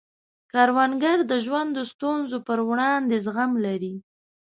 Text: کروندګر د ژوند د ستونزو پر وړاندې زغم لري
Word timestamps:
کروندګر 0.51 1.17
د 1.31 1.33
ژوند 1.45 1.69
د 1.73 1.79
ستونزو 1.91 2.37
پر 2.47 2.59
وړاندې 2.69 3.15
زغم 3.25 3.51
لري 3.65 3.95